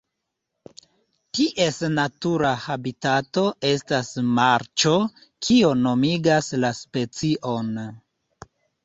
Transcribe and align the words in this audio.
Ties 1.39 1.75
natura 1.97 2.53
habitato 2.63 3.43
estas 3.73 4.09
marĉo 4.39 4.95
kio 5.49 5.71
nomigas 5.83 6.51
la 6.65 6.73
specion. 6.79 7.71